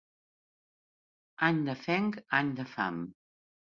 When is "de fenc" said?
1.71-2.21